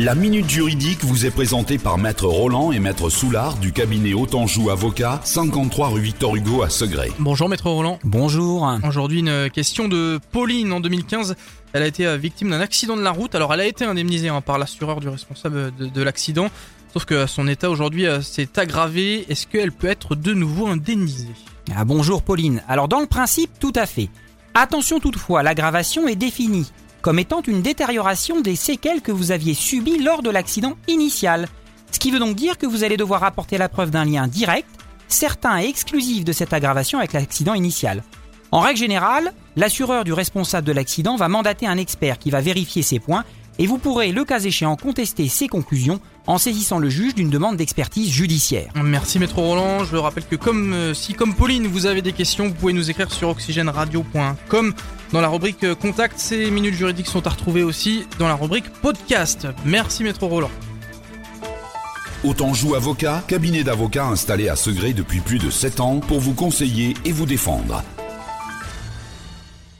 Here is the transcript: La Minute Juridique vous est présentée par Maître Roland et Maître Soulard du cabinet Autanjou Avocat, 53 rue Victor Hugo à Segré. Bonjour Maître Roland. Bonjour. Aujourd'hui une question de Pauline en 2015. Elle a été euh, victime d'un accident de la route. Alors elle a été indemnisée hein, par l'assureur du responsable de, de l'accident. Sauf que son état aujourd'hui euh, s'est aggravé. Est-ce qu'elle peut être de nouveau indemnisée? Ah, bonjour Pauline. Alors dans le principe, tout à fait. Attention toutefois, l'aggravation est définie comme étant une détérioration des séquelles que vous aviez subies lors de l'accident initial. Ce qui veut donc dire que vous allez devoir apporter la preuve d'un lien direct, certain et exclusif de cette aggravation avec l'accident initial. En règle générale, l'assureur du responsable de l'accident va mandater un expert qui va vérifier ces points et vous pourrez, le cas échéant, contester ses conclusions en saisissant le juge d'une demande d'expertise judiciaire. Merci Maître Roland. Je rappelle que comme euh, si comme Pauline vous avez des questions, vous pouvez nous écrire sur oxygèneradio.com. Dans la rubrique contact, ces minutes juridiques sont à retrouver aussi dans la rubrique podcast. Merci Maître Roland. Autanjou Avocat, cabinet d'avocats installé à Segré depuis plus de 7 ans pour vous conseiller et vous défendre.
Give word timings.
La 0.00 0.14
Minute 0.14 0.48
Juridique 0.48 1.02
vous 1.02 1.26
est 1.26 1.30
présentée 1.32 1.76
par 1.76 1.98
Maître 1.98 2.28
Roland 2.28 2.70
et 2.70 2.78
Maître 2.78 3.10
Soulard 3.10 3.56
du 3.56 3.72
cabinet 3.72 4.14
Autanjou 4.14 4.70
Avocat, 4.70 5.20
53 5.24 5.88
rue 5.88 6.00
Victor 6.00 6.36
Hugo 6.36 6.62
à 6.62 6.70
Segré. 6.70 7.10
Bonjour 7.18 7.48
Maître 7.48 7.68
Roland. 7.68 7.98
Bonjour. 8.04 8.72
Aujourd'hui 8.86 9.18
une 9.18 9.50
question 9.50 9.88
de 9.88 10.20
Pauline 10.30 10.72
en 10.72 10.78
2015. 10.78 11.34
Elle 11.72 11.82
a 11.82 11.86
été 11.88 12.06
euh, 12.06 12.16
victime 12.16 12.50
d'un 12.50 12.60
accident 12.60 12.96
de 12.96 13.02
la 13.02 13.10
route. 13.10 13.34
Alors 13.34 13.52
elle 13.52 13.60
a 13.60 13.66
été 13.66 13.84
indemnisée 13.84 14.28
hein, 14.28 14.40
par 14.40 14.56
l'assureur 14.56 15.00
du 15.00 15.08
responsable 15.08 15.74
de, 15.74 15.86
de 15.86 16.02
l'accident. 16.04 16.46
Sauf 16.92 17.04
que 17.04 17.26
son 17.26 17.48
état 17.48 17.68
aujourd'hui 17.68 18.06
euh, 18.06 18.20
s'est 18.20 18.56
aggravé. 18.56 19.26
Est-ce 19.28 19.48
qu'elle 19.48 19.72
peut 19.72 19.88
être 19.88 20.14
de 20.14 20.32
nouveau 20.32 20.68
indemnisée? 20.68 21.26
Ah, 21.74 21.84
bonjour 21.84 22.22
Pauline. 22.22 22.62
Alors 22.68 22.86
dans 22.86 23.00
le 23.00 23.06
principe, 23.06 23.50
tout 23.58 23.72
à 23.74 23.84
fait. 23.84 24.10
Attention 24.54 25.00
toutefois, 25.00 25.42
l'aggravation 25.42 26.06
est 26.06 26.14
définie 26.14 26.70
comme 27.02 27.18
étant 27.18 27.42
une 27.42 27.62
détérioration 27.62 28.40
des 28.40 28.56
séquelles 28.56 29.00
que 29.00 29.12
vous 29.12 29.30
aviez 29.30 29.54
subies 29.54 29.98
lors 29.98 30.22
de 30.22 30.30
l'accident 30.30 30.76
initial. 30.88 31.48
Ce 31.90 31.98
qui 31.98 32.10
veut 32.10 32.18
donc 32.18 32.36
dire 32.36 32.58
que 32.58 32.66
vous 32.66 32.84
allez 32.84 32.96
devoir 32.96 33.24
apporter 33.24 33.58
la 33.58 33.68
preuve 33.68 33.90
d'un 33.90 34.04
lien 34.04 34.26
direct, 34.26 34.68
certain 35.08 35.60
et 35.60 35.68
exclusif 35.68 36.24
de 36.24 36.32
cette 36.32 36.52
aggravation 36.52 36.98
avec 36.98 37.12
l'accident 37.12 37.54
initial. 37.54 38.02
En 38.50 38.60
règle 38.60 38.78
générale, 38.78 39.32
l'assureur 39.56 40.04
du 40.04 40.12
responsable 40.12 40.66
de 40.66 40.72
l'accident 40.72 41.16
va 41.16 41.28
mandater 41.28 41.66
un 41.66 41.76
expert 41.76 42.18
qui 42.18 42.30
va 42.30 42.40
vérifier 42.40 42.82
ces 42.82 42.98
points 42.98 43.24
et 43.58 43.66
vous 43.66 43.78
pourrez, 43.78 44.12
le 44.12 44.24
cas 44.24 44.38
échéant, 44.38 44.76
contester 44.76 45.28
ses 45.28 45.48
conclusions 45.48 46.00
en 46.26 46.38
saisissant 46.38 46.78
le 46.78 46.88
juge 46.88 47.14
d'une 47.14 47.28
demande 47.28 47.56
d'expertise 47.56 48.10
judiciaire. 48.10 48.70
Merci 48.76 49.18
Maître 49.18 49.38
Roland. 49.38 49.84
Je 49.84 49.96
rappelle 49.96 50.26
que 50.26 50.36
comme 50.36 50.72
euh, 50.72 50.94
si 50.94 51.14
comme 51.14 51.34
Pauline 51.34 51.66
vous 51.66 51.86
avez 51.86 52.00
des 52.00 52.12
questions, 52.12 52.46
vous 52.46 52.54
pouvez 52.54 52.72
nous 52.72 52.90
écrire 52.90 53.12
sur 53.12 53.30
oxygèneradio.com. 53.30 54.74
Dans 55.12 55.20
la 55.22 55.28
rubrique 55.28 55.74
contact, 55.74 56.18
ces 56.18 56.50
minutes 56.50 56.74
juridiques 56.74 57.06
sont 57.06 57.26
à 57.26 57.30
retrouver 57.30 57.62
aussi 57.62 58.06
dans 58.18 58.28
la 58.28 58.34
rubrique 58.34 58.68
podcast. 58.82 59.48
Merci 59.64 60.04
Maître 60.04 60.26
Roland. 60.26 60.50
Autanjou 62.24 62.74
Avocat, 62.74 63.22
cabinet 63.26 63.64
d'avocats 63.64 64.06
installé 64.06 64.48
à 64.48 64.56
Segré 64.56 64.92
depuis 64.92 65.20
plus 65.20 65.38
de 65.38 65.50
7 65.50 65.80
ans 65.80 66.00
pour 66.00 66.20
vous 66.20 66.34
conseiller 66.34 66.94
et 67.04 67.12
vous 67.12 67.26
défendre. 67.26 67.82